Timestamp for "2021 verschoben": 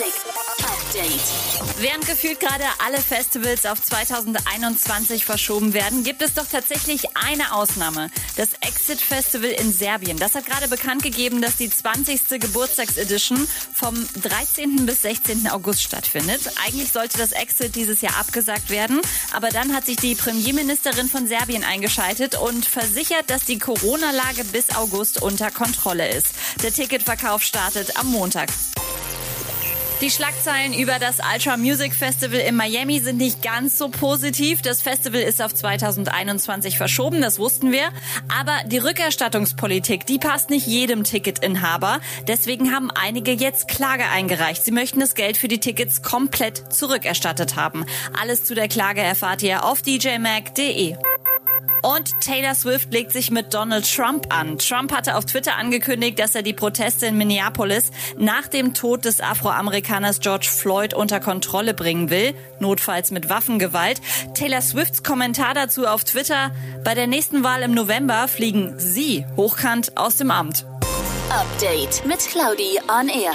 3.82-5.74, 35.52-37.20